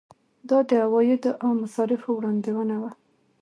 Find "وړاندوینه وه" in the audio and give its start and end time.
2.13-2.91